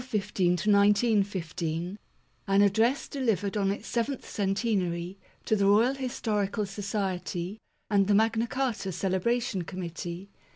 [0.01, 1.19] MAGNA CARTA (1215
[1.93, 1.99] 1915)
[2.47, 7.59] AN ADDRESS DELIVERED ON ITS SEVENTH CENTEN ARY, TO THE ROYAL HISTORICAL SOCIETY
[7.91, 10.31] AND THE MAGNA CARTA CELEBRATION COMMITTEE.